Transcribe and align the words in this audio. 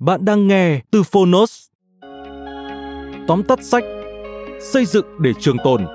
Bạn 0.00 0.24
đang 0.24 0.48
nghe 0.48 0.80
từ 0.90 1.02
Phonos. 1.02 1.66
Tóm 3.28 3.42
tắt 3.48 3.58
sách 3.62 3.84
Xây 4.60 4.86
dựng 4.86 5.06
để 5.18 5.32
trường 5.40 5.56
tồn 5.64 5.86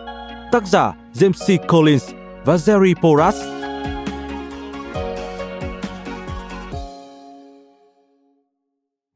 Tác 0.52 0.68
giả 0.68 0.94
James 1.14 1.58
C. 1.58 1.68
Collins 1.68 2.12
và 2.46 2.56
Jerry 2.56 2.94
Porras 3.02 3.36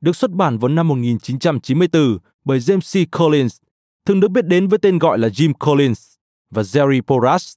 Được 0.01 0.15
xuất 0.15 0.31
bản 0.31 0.57
vào 0.57 0.69
năm 0.69 0.87
1994 0.87 2.17
bởi 2.45 2.59
James 2.59 3.05
C. 3.05 3.11
Collins, 3.19 3.57
thường 4.05 4.19
được 4.19 4.31
biết 4.31 4.45
đến 4.45 4.67
với 4.67 4.79
tên 4.79 4.99
gọi 4.99 5.17
là 5.17 5.27
Jim 5.27 5.53
Collins 5.53 6.13
và 6.49 6.61
Jerry 6.61 7.01
Porras. 7.01 7.53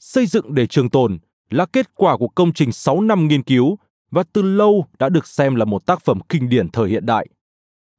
Xây 0.00 0.26
dựng 0.26 0.54
để 0.54 0.66
trường 0.66 0.90
tồn 0.90 1.18
là 1.50 1.66
kết 1.66 1.94
quả 1.94 2.16
của 2.16 2.28
công 2.28 2.52
trình 2.52 2.72
6 2.72 3.00
năm 3.00 3.28
nghiên 3.28 3.42
cứu 3.42 3.78
và 4.10 4.24
từ 4.32 4.42
lâu 4.42 4.86
đã 4.98 5.08
được 5.08 5.26
xem 5.26 5.54
là 5.54 5.64
một 5.64 5.86
tác 5.86 6.04
phẩm 6.04 6.20
kinh 6.28 6.48
điển 6.48 6.70
thời 6.70 6.88
hiện 6.88 7.06
đại. 7.06 7.26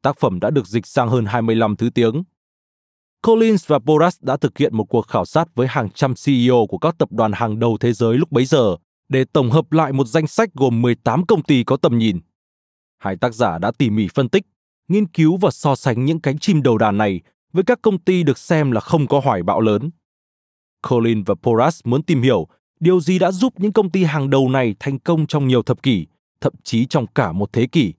Tác 0.02 0.20
phẩm 0.20 0.40
đã 0.40 0.50
được 0.50 0.68
dịch 0.68 0.88
sang 0.88 1.10
hơn 1.10 1.26
25 1.26 1.76
thứ 1.76 1.90
tiếng. 1.90 2.24
Collins 3.28 3.68
và 3.68 3.80
Boras 3.80 4.18
đã 4.22 4.38
thực 4.38 4.58
hiện 4.58 4.78
một 4.78 4.84
cuộc 4.84 5.08
khảo 5.08 5.26
sát 5.26 5.56
với 5.56 5.68
hàng 5.68 5.90
trăm 5.90 6.14
CEO 6.26 6.66
của 6.70 6.78
các 6.78 6.96
tập 6.98 7.12
đoàn 7.12 7.32
hàng 7.32 7.60
đầu 7.60 7.78
thế 7.80 7.94
giới 7.94 8.18
lúc 8.18 8.32
bấy 8.32 8.46
giờ 8.46 8.76
để 9.10 9.26
tổng 9.34 9.52
hợp 9.52 9.72
lại 9.72 9.94
một 9.94 10.08
danh 10.08 10.28
sách 10.28 10.50
gồm 10.54 10.82
18 10.82 11.26
công 11.26 11.44
ty 11.44 11.64
có 11.64 11.78
tầm 11.78 11.98
nhìn. 11.98 12.20
Hai 12.98 13.18
tác 13.18 13.34
giả 13.34 13.58
đã 13.58 13.72
tỉ 13.78 13.90
mỉ 13.90 14.08
phân 14.14 14.30
tích, 14.30 14.44
nghiên 14.88 15.08
cứu 15.08 15.38
và 15.38 15.52
so 15.52 15.76
sánh 15.76 16.06
những 16.06 16.22
cánh 16.22 16.40
chim 16.40 16.64
đầu 16.64 16.78
đàn 16.78 16.98
này 16.98 17.22
với 17.54 17.64
các 17.64 17.80
công 17.82 18.00
ty 18.00 18.24
được 18.24 18.38
xem 18.38 18.72
là 18.72 18.82
không 18.82 19.08
có 19.08 19.22
hoài 19.24 19.44
bão 19.44 19.62
lớn. 19.62 19.90
Collins 20.90 21.24
và 21.26 21.36
Porras 21.44 21.82
muốn 21.84 22.04
tìm 22.04 22.22
hiểu 22.22 22.48
điều 22.80 23.00
gì 23.00 23.20
đã 23.20 23.32
giúp 23.32 23.54
những 23.58 23.74
công 23.74 23.90
ty 23.90 24.04
hàng 24.04 24.30
đầu 24.30 24.50
này 24.50 24.76
thành 24.80 25.00
công 25.00 25.28
trong 25.28 25.48
nhiều 25.48 25.64
thập 25.64 25.84
kỷ, 25.84 26.06
thậm 26.42 26.54
chí 26.64 26.86
trong 26.86 27.08
cả 27.08 27.32
một 27.32 27.54
thế 27.54 27.68
kỷ. 27.68 27.94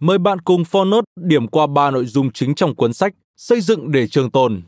Mời 0.00 0.18
bạn 0.18 0.40
cùng 0.40 0.62
Fornot 0.62 1.02
điểm 1.20 1.48
qua 1.48 1.66
ba 1.66 1.90
nội 1.90 2.06
dung 2.06 2.32
chính 2.32 2.54
trong 2.54 2.74
cuốn 2.74 2.92
sách 2.92 3.14
Xây 3.40 3.60
dựng 3.60 3.90
để 3.90 4.08
trường 4.08 4.30
tồn. 4.30 4.62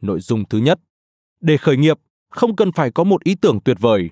Nội 0.00 0.20
dung 0.20 0.44
thứ 0.48 0.58
nhất, 0.58 0.80
để 1.40 1.56
khởi 1.56 1.76
nghiệp, 1.76 1.98
không 2.30 2.56
cần 2.56 2.72
phải 2.72 2.90
có 2.90 3.04
một 3.04 3.24
ý 3.24 3.34
tưởng 3.34 3.60
tuyệt 3.64 3.76
vời. 3.80 4.10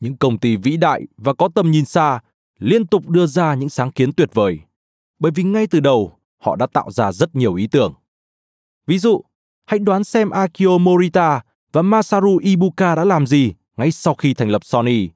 Những 0.00 0.16
công 0.16 0.38
ty 0.38 0.56
vĩ 0.56 0.76
đại 0.76 1.02
và 1.16 1.34
có 1.34 1.48
tầm 1.54 1.70
nhìn 1.70 1.84
xa 1.84 2.20
liên 2.58 2.86
tục 2.86 3.08
đưa 3.08 3.26
ra 3.26 3.54
những 3.54 3.68
sáng 3.68 3.92
kiến 3.92 4.12
tuyệt 4.12 4.30
vời, 4.32 4.58
bởi 5.18 5.32
vì 5.34 5.42
ngay 5.42 5.66
từ 5.66 5.80
đầu 5.80 6.18
họ 6.38 6.56
đã 6.56 6.66
tạo 6.66 6.90
ra 6.90 7.12
rất 7.12 7.34
nhiều 7.34 7.54
ý 7.54 7.66
tưởng. 7.66 7.94
Ví 8.86 8.98
dụ, 8.98 9.22
hãy 9.66 9.78
đoán 9.78 10.04
xem 10.04 10.30
Akio 10.30 10.78
Morita 10.78 11.40
và 11.72 11.82
Masaru 11.82 12.38
Ibuka 12.38 12.94
đã 12.94 13.04
làm 13.04 13.26
gì 13.26 13.52
ngay 13.76 13.90
sau 13.90 14.14
khi 14.14 14.34
thành 14.34 14.48
lập 14.48 14.64
Sony. 14.64 15.08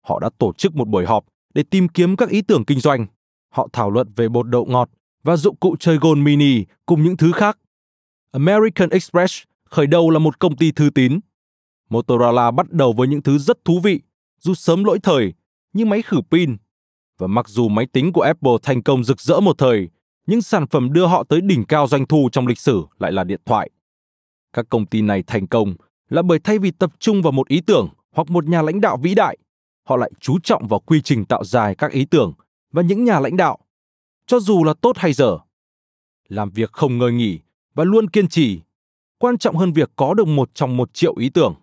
Họ 0.00 0.20
đã 0.20 0.30
tổ 0.38 0.52
chức 0.52 0.76
một 0.76 0.88
buổi 0.88 1.06
họp 1.06 1.24
để 1.54 1.62
tìm 1.62 1.88
kiếm 1.88 2.16
các 2.16 2.28
ý 2.28 2.42
tưởng 2.42 2.64
kinh 2.64 2.80
doanh. 2.80 3.06
Họ 3.50 3.68
thảo 3.72 3.90
luận 3.90 4.12
về 4.16 4.28
bột 4.28 4.48
đậu 4.48 4.64
ngọt 4.64 4.90
và 5.22 5.36
dụng 5.36 5.56
cụ 5.56 5.76
chơi 5.80 5.96
gôn 5.96 6.24
mini 6.24 6.64
cùng 6.86 7.04
những 7.04 7.16
thứ 7.16 7.32
khác. 7.32 7.58
American 8.32 8.90
Express 8.90 9.42
khởi 9.64 9.86
đầu 9.86 10.10
là 10.10 10.18
một 10.18 10.38
công 10.38 10.56
ty 10.56 10.72
thư 10.72 10.90
tín. 10.94 11.20
Motorola 11.90 12.50
bắt 12.50 12.70
đầu 12.70 12.92
với 12.92 13.08
những 13.08 13.22
thứ 13.22 13.38
rất 13.38 13.64
thú 13.64 13.80
vị, 13.80 14.00
dù 14.40 14.54
sớm 14.54 14.84
lỗi 14.84 14.98
thời, 15.02 15.32
như 15.72 15.84
máy 15.84 16.02
khử 16.02 16.20
pin. 16.30 16.56
Và 17.18 17.26
mặc 17.26 17.48
dù 17.48 17.68
máy 17.68 17.86
tính 17.86 18.12
của 18.12 18.20
Apple 18.20 18.52
thành 18.62 18.82
công 18.82 19.04
rực 19.04 19.20
rỡ 19.20 19.40
một 19.40 19.58
thời, 19.58 19.88
những 20.26 20.42
sản 20.42 20.66
phẩm 20.66 20.92
đưa 20.92 21.06
họ 21.06 21.24
tới 21.24 21.40
đỉnh 21.40 21.64
cao 21.64 21.86
doanh 21.86 22.06
thu 22.06 22.28
trong 22.32 22.46
lịch 22.46 22.58
sử 22.58 22.82
lại 22.98 23.12
là 23.12 23.24
điện 23.24 23.40
thoại. 23.44 23.70
Các 24.52 24.66
công 24.68 24.86
ty 24.86 25.02
này 25.02 25.22
thành 25.26 25.46
công 25.46 25.74
là 26.08 26.22
bởi 26.22 26.38
thay 26.38 26.58
vì 26.58 26.70
tập 26.70 26.92
trung 26.98 27.22
vào 27.22 27.32
một 27.32 27.48
ý 27.48 27.60
tưởng 27.60 27.88
hoặc 28.12 28.30
một 28.30 28.44
nhà 28.44 28.62
lãnh 28.62 28.80
đạo 28.80 28.96
vĩ 29.02 29.14
đại, 29.14 29.38
họ 29.84 29.96
lại 29.96 30.10
chú 30.20 30.38
trọng 30.42 30.68
vào 30.68 30.80
quy 30.80 31.02
trình 31.02 31.24
tạo 31.24 31.44
ra 31.44 31.74
các 31.74 31.92
ý 31.92 32.04
tưởng 32.04 32.32
và 32.72 32.82
những 32.82 33.04
nhà 33.04 33.20
lãnh 33.20 33.36
đạo, 33.36 33.58
cho 34.26 34.40
dù 34.40 34.64
là 34.64 34.74
tốt 34.74 34.96
hay 34.98 35.12
dở. 35.12 35.38
Làm 36.28 36.50
việc 36.50 36.72
không 36.72 36.98
ngơi 36.98 37.12
nghỉ 37.12 37.40
và 37.74 37.84
luôn 37.84 38.10
kiên 38.10 38.28
trì, 38.28 38.60
quan 39.18 39.38
trọng 39.38 39.56
hơn 39.56 39.72
việc 39.72 39.90
có 39.96 40.14
được 40.14 40.26
một 40.26 40.50
trong 40.54 40.76
một 40.76 40.94
triệu 40.94 41.16
ý 41.16 41.30
tưởng. 41.30 41.54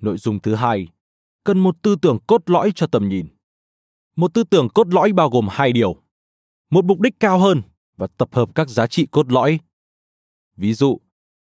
Nội 0.00 0.18
dung 0.18 0.40
thứ 0.40 0.54
hai, 0.54 0.88
cần 1.44 1.58
một 1.58 1.82
tư 1.82 1.96
tưởng 2.02 2.18
cốt 2.26 2.50
lõi 2.50 2.72
cho 2.74 2.86
tầm 2.86 3.08
nhìn. 3.08 3.35
Một 4.16 4.34
tư 4.34 4.44
tưởng 4.44 4.68
cốt 4.68 4.86
lõi 4.94 5.12
bao 5.12 5.30
gồm 5.30 5.48
hai 5.50 5.72
điều. 5.72 5.96
Một 6.70 6.84
mục 6.84 7.00
đích 7.00 7.20
cao 7.20 7.38
hơn 7.38 7.62
và 7.96 8.06
tập 8.16 8.28
hợp 8.32 8.54
các 8.54 8.68
giá 8.68 8.86
trị 8.86 9.06
cốt 9.06 9.32
lõi. 9.32 9.58
Ví 10.56 10.72
dụ, 10.72 11.00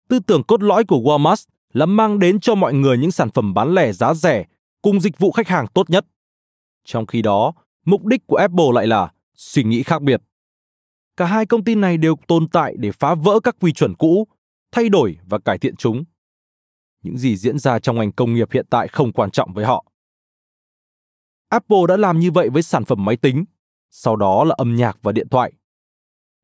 tư 0.09 0.19
tưởng 0.19 0.43
cốt 0.43 0.63
lõi 0.63 0.83
của 0.83 0.97
Walmart 0.97 1.45
là 1.73 1.85
mang 1.85 2.19
đến 2.19 2.39
cho 2.39 2.55
mọi 2.55 2.73
người 2.73 2.97
những 2.97 3.11
sản 3.11 3.29
phẩm 3.31 3.53
bán 3.53 3.73
lẻ 3.73 3.91
giá 3.91 4.13
rẻ 4.13 4.45
cùng 4.81 5.01
dịch 5.01 5.19
vụ 5.19 5.31
khách 5.31 5.47
hàng 5.47 5.67
tốt 5.73 5.89
nhất. 5.89 6.05
Trong 6.85 7.05
khi 7.05 7.21
đó, 7.21 7.53
mục 7.85 8.05
đích 8.05 8.27
của 8.27 8.35
Apple 8.35 8.65
lại 8.73 8.87
là 8.87 9.11
suy 9.35 9.63
nghĩ 9.63 9.83
khác 9.83 10.01
biệt. 10.01 10.21
Cả 11.17 11.25
hai 11.25 11.45
công 11.45 11.63
ty 11.63 11.75
này 11.75 11.97
đều 11.97 12.15
tồn 12.27 12.47
tại 12.47 12.75
để 12.77 12.91
phá 12.91 13.15
vỡ 13.15 13.39
các 13.43 13.55
quy 13.59 13.71
chuẩn 13.71 13.95
cũ, 13.95 14.27
thay 14.71 14.89
đổi 14.89 15.17
và 15.25 15.39
cải 15.39 15.57
thiện 15.57 15.75
chúng. 15.75 16.03
Những 17.03 17.17
gì 17.17 17.35
diễn 17.37 17.59
ra 17.59 17.79
trong 17.79 17.97
ngành 17.97 18.11
công 18.11 18.33
nghiệp 18.33 18.51
hiện 18.51 18.65
tại 18.69 18.87
không 18.87 19.11
quan 19.11 19.31
trọng 19.31 19.53
với 19.53 19.65
họ. 19.65 19.88
Apple 21.49 21.77
đã 21.87 21.97
làm 21.97 22.19
như 22.19 22.31
vậy 22.31 22.49
với 22.49 22.61
sản 22.61 22.85
phẩm 22.85 23.05
máy 23.05 23.17
tính, 23.17 23.45
sau 23.89 24.15
đó 24.15 24.43
là 24.43 24.55
âm 24.57 24.75
nhạc 24.75 24.97
và 25.01 25.11
điện 25.11 25.29
thoại. 25.29 25.53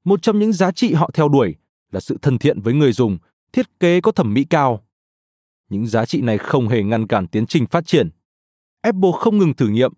Một 0.04 0.22
trong 0.22 0.40
những 0.40 0.54
giá 0.54 0.72
trị 0.72 0.94
họ 0.94 1.10
theo 1.14 1.30
đuổi 1.30 1.56
là 1.92 2.00
sự 2.00 2.18
thân 2.22 2.38
thiện 2.38 2.62
với 2.62 2.74
người 2.74 2.92
dùng, 2.92 3.18
thiết 3.54 3.80
kế 3.80 4.02
có 4.02 4.12
thẩm 4.12 4.34
mỹ 4.34 4.44
cao. 4.44 4.86
Những 5.70 5.88
giá 5.88 6.06
trị 6.06 6.22
này 6.22 6.38
không 6.38 6.68
hề 6.68 6.84
ngăn 6.84 7.08
cản 7.08 7.28
tiến 7.28 7.46
trình 7.46 7.66
phát 7.66 7.86
triển. 7.86 8.10
Apple 8.82 9.12
không 9.20 9.38
ngừng 9.38 9.54
thử 9.54 9.68
nghiệm, 9.68 9.94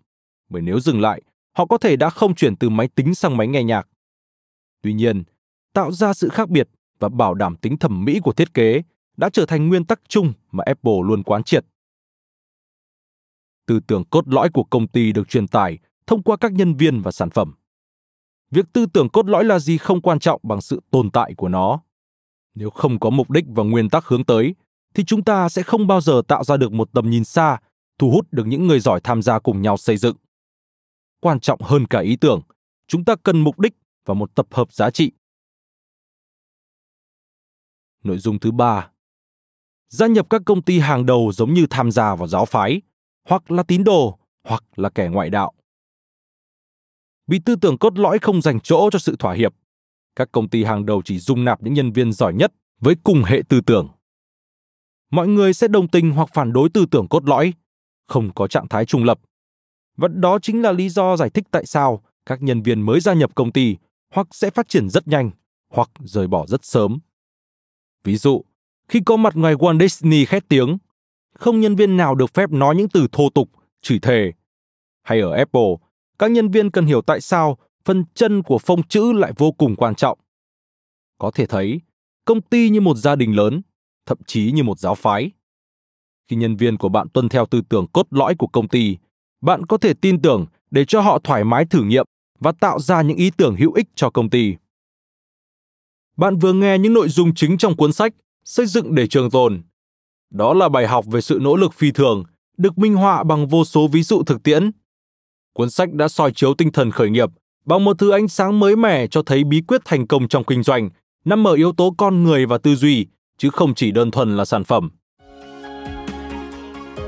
bởi 0.50 0.62
nếu 0.62 0.80
dừng 0.80 1.01
lại, 1.01 1.21
họ 1.51 1.65
có 1.65 1.77
thể 1.77 1.95
đã 1.95 2.10
không 2.10 2.36
chuyển 2.36 2.56
từ 2.56 2.69
máy 2.69 2.88
tính 2.88 3.15
sang 3.15 3.38
máy 3.38 3.48
nghe 3.48 3.63
nhạc. 3.63 3.88
Tuy 4.81 4.94
nhiên, 4.94 5.24
tạo 5.74 5.92
ra 5.92 6.13
sự 6.13 6.30
khác 6.30 6.50
biệt 6.50 6.69
và 7.00 7.10
bảo 7.10 7.33
đảm 7.33 7.56
tính 7.56 7.77
thẩm 7.77 8.06
mỹ 8.06 8.19
của 8.24 8.33
thiết 8.33 8.53
kế 8.53 8.81
đã 9.18 9.30
trở 9.30 9.45
thành 9.45 9.68
nguyên 9.68 9.86
tắc 9.86 10.01
chung 10.07 10.33
mà 10.51 10.63
Apple 10.68 11.00
luôn 11.03 11.24
quán 11.24 11.44
triệt 11.44 11.65
tư 13.68 13.80
tưởng 13.88 14.04
cốt 14.06 14.28
lõi 14.28 14.50
của 14.50 14.64
công 14.64 14.88
ty 14.88 15.12
được 15.12 15.30
truyền 15.30 15.48
tải 15.48 15.78
thông 16.08 16.24
qua 16.24 16.38
các 16.38 16.54
nhân 16.54 16.75
viên 16.75 17.02
và 17.02 17.12
sản 17.12 17.30
phẩm. 17.30 17.54
Việc 18.52 18.66
tư 18.74 18.86
tưởng 18.94 19.10
cốt 19.10 19.25
lõi 19.25 19.44
là 19.44 19.60
gì 19.60 19.78
không 19.78 20.02
quan 20.02 20.19
trọng 20.19 20.42
bằng 20.44 20.62
sự 20.62 20.81
tồn 20.92 21.12
tại 21.12 21.34
của 21.38 21.50
nó. 21.50 21.81
Nếu 22.56 22.69
không 22.69 23.00
có 23.00 23.10
mục 23.10 23.31
đích 23.31 23.46
và 23.48 23.64
nguyên 23.64 23.90
tắc 23.90 24.06
hướng 24.06 24.25
tới, 24.25 24.56
thì 24.94 25.04
chúng 25.04 25.24
ta 25.24 25.50
sẽ 25.50 25.64
không 25.64 25.88
bao 25.88 26.02
giờ 26.02 26.22
tạo 26.28 26.44
ra 26.44 26.58
được 26.58 26.72
một 26.72 26.90
tầm 26.94 27.10
nhìn 27.10 27.24
xa, 27.24 27.58
thu 28.00 28.12
hút 28.12 28.28
được 28.31 28.48
những 28.48 28.68
người 28.68 28.80
giỏi 28.80 29.02
tham 29.04 29.22
gia 29.22 29.40
cùng 29.40 29.62
nhau 29.62 29.78
xây 29.78 29.98
dựng. 29.98 30.16
Quan 31.20 31.40
trọng 31.40 31.62
hơn 31.62 31.88
cả 31.88 32.00
ý 32.00 32.16
tưởng, 32.16 32.42
chúng 32.88 33.06
ta 33.06 33.16
cần 33.16 33.42
mục 33.42 33.60
đích 33.60 33.74
và 34.06 34.13
một 34.13 34.36
tập 34.36 34.48
hợp 34.52 34.74
giá 34.74 34.90
trị. 34.90 35.12
Nội 38.04 38.18
dung 38.18 38.40
thứ 38.40 38.52
ba 38.52 38.90
gia 39.90 40.08
nhập 40.08 40.28
các 40.30 40.42
công 40.46 40.62
ty 40.62 40.80
hàng 40.80 41.06
đầu 41.06 41.31
giống 41.34 41.54
như 41.54 41.68
tham 41.70 41.92
gia 41.92 42.16
vào 42.16 42.28
giáo 42.28 42.46
phái, 42.46 42.81
hoặc 43.27 43.51
là 43.51 43.63
tín 43.63 43.83
đồ, 43.83 44.19
hoặc 44.44 44.63
là 44.75 44.89
kẻ 44.89 45.07
ngoại 45.12 45.29
đạo. 45.29 45.53
Vì 47.27 47.39
tư 47.39 47.56
tưởng 47.56 47.77
cốt 47.77 48.00
lõi 48.00 48.19
không 48.19 48.41
dành 48.41 48.59
chỗ 48.59 48.89
cho 48.91 49.00
sự 49.00 49.15
thỏa 49.19 49.33
hiệp, 49.33 49.53
các 50.15 50.29
công 50.31 50.50
ty 50.50 50.63
hàng 50.63 50.85
đầu 50.85 51.01
chỉ 51.06 51.19
dung 51.19 51.45
nạp 51.45 51.63
những 51.63 51.74
nhân 51.74 51.91
viên 51.91 52.13
giỏi 52.13 52.33
nhất 52.33 52.53
với 52.79 52.95
cùng 53.03 53.24
hệ 53.24 53.41
tư 53.50 53.62
tưởng. 53.62 53.89
Mọi 55.12 55.27
người 55.27 55.53
sẽ 55.53 55.68
đồng 55.68 55.88
tình 55.88 56.12
hoặc 56.12 56.29
phản 56.33 56.53
đối 56.53 56.69
tư 56.69 56.85
tưởng 56.91 57.07
cốt 57.07 57.25
lõi, 57.25 57.53
không 58.07 58.33
có 58.33 58.47
trạng 58.47 58.68
thái 58.68 58.85
trung 58.85 59.03
lập. 59.03 59.19
Và 59.97 60.07
đó 60.07 60.39
chính 60.39 60.62
là 60.62 60.71
lý 60.71 60.89
do 60.89 61.18
giải 61.18 61.29
thích 61.29 61.44
tại 61.51 61.65
sao 61.65 62.03
các 62.25 62.41
nhân 62.41 62.62
viên 62.62 62.81
mới 62.81 63.00
gia 63.00 63.13
nhập 63.13 63.35
công 63.35 63.51
ty 63.51 63.77
hoặc 64.13 64.27
sẽ 64.31 64.50
phát 64.50 64.69
triển 64.69 64.89
rất 64.89 65.07
nhanh 65.07 65.31
hoặc 65.69 65.89
rời 66.00 66.27
bỏ 66.27 66.45
rất 66.47 66.65
sớm. 66.65 67.00
Ví 68.03 68.18
dụ, 68.18 68.44
khi 68.88 69.00
có 69.06 69.18
mặt 69.18 69.35
ngoài 69.35 69.56
Walt 69.56 69.79
Disney 69.79 70.25
khét 70.25 70.47
tiếng, 70.50 70.77
không 71.38 71.60
nhân 71.60 71.75
viên 71.75 71.98
nào 71.98 72.16
được 72.16 72.34
phép 72.34 72.51
nói 72.51 72.75
những 72.75 72.89
từ 72.89 73.07
thô 73.12 73.30
tục, 73.30 73.50
chửi 73.81 74.00
thề. 74.00 74.34
Hay 75.04 75.22
ở 75.22 75.31
Apple, 75.31 75.75
các 76.19 76.31
nhân 76.31 76.50
viên 76.50 76.72
cần 76.72 76.86
hiểu 76.86 77.01
tại 77.01 77.22
sao 77.22 77.57
phần 77.86 78.04
chân 78.13 78.44
của 78.44 78.57
phông 78.57 78.84
chữ 78.84 79.13
lại 79.13 79.31
vô 79.38 79.51
cùng 79.51 79.75
quan 79.75 79.95
trọng. 79.95 80.19
Có 81.18 81.31
thể 81.31 81.45
thấy, 81.45 81.81
công 82.25 82.42
ty 82.42 82.69
như 82.69 82.81
một 82.81 82.98
gia 82.98 83.16
đình 83.16 83.36
lớn, 83.36 83.62
thậm 84.06 84.18
chí 84.28 84.51
như 84.51 84.63
một 84.63 84.80
giáo 84.80 84.95
phái. 84.95 85.31
Khi 86.28 86.36
nhân 86.36 86.56
viên 86.56 86.78
của 86.78 86.89
bạn 86.89 87.10
tuân 87.10 87.30
theo 87.30 87.45
tư 87.45 87.62
tưởng 87.69 87.88
cốt 87.88 88.07
lõi 88.10 88.36
của 88.36 88.48
công 88.48 88.68
ty, 88.68 88.98
bạn 89.42 89.66
có 89.66 89.78
thể 89.78 89.94
tin 89.94 90.22
tưởng 90.22 90.45
để 90.72 90.86
cho 90.86 91.01
họ 91.01 91.19
thoải 91.24 91.44
mái 91.44 91.66
thử 91.66 91.84
nghiệm 91.84 92.06
và 92.39 92.51
tạo 92.51 92.80
ra 92.80 93.01
những 93.01 93.18
ý 93.18 93.31
tưởng 93.38 93.56
hữu 93.56 93.74
ích 93.74 93.88
cho 93.95 94.10
công 94.10 94.30
ty. 94.30 94.56
Bạn 96.18 96.38
vừa 96.38 96.54
nghe 96.54 96.78
những 96.78 96.94
nội 96.94 97.10
dung 97.10 97.36
chính 97.36 97.57
trong 97.57 97.75
cuốn 97.75 97.94
sách 97.94 98.13
Xây 98.48 98.66
dựng 98.66 98.95
để 98.95 99.07
trường 99.07 99.31
tồn. 99.31 99.62
Đó 100.29 100.53
là 100.53 100.69
bài 100.69 100.88
học 100.88 101.06
về 101.06 101.21
sự 101.21 101.39
nỗ 101.41 101.56
lực 101.56 101.74
phi 101.74 101.91
thường, 101.91 102.24
được 102.57 102.77
minh 102.77 102.95
họa 102.95 103.24
bằng 103.24 103.47
vô 103.47 103.65
số 103.65 103.88
ví 103.88 104.03
dụ 104.03 104.24
thực 104.24 104.44
tiễn. 104.44 104.71
Cuốn 105.53 105.69
sách 105.69 105.94
đã 105.94 106.07
soi 106.07 106.31
chiếu 106.31 106.53
tinh 106.53 106.71
thần 106.71 106.91
khởi 106.91 107.09
nghiệp 107.09 107.29
bằng 107.65 107.83
một 107.83 108.00
thứ 108.00 108.12
ánh 108.12 108.27
sáng 108.27 108.59
mới 108.59 108.75
mẻ 108.75 109.07
cho 109.07 109.21
thấy 109.25 109.44
bí 109.44 109.62
quyết 109.68 109.81
thành 109.85 110.07
công 110.07 110.27
trong 110.27 110.44
kinh 110.44 110.63
doanh 110.63 110.89
nằm 111.25 111.47
ở 111.47 111.53
yếu 111.53 111.71
tố 111.71 111.95
con 111.97 112.24
người 112.24 112.45
và 112.45 112.57
tư 112.57 112.75
duy, 112.75 113.06
chứ 113.38 113.50
không 113.50 113.75
chỉ 113.75 113.91
đơn 113.91 114.12
thuần 114.12 114.38
là 114.38 114.45
sản 114.45 114.63
phẩm. 114.63 114.89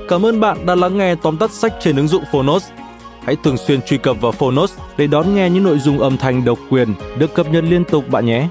Cảm 0.08 0.26
ơn 0.26 0.40
bạn 0.40 0.66
đã 0.66 0.76
lắng 0.76 0.98
nghe 0.98 1.16
tóm 1.16 1.38
tắt 1.38 1.52
sách 1.52 1.74
trên 1.80 1.96
ứng 1.96 2.08
dụng 2.08 2.24
Phonos. 2.32 2.70
Hãy 3.24 3.36
thường 3.44 3.58
xuyên 3.58 3.82
truy 3.82 3.98
cập 3.98 4.22
vào 4.22 4.32
Phonos 4.32 4.78
để 4.98 5.08
đón 5.08 5.36
nghe 5.36 5.50
những 5.50 5.64
nội 5.64 5.80
dung 5.80 6.00
âm 6.00 6.18
thanh 6.18 6.46
độc 6.46 6.60
quyền 6.70 6.94
được 7.18 7.34
cập 7.34 7.52
nhật 7.52 7.64
liên 7.64 7.84
tục 7.92 8.10
bạn 8.10 8.26
nhé. 8.26 8.48